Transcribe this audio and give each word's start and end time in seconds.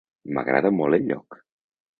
M'agrada 0.37 0.71
molt 0.79 0.99
el 0.99 1.07
lloc. 1.13 1.41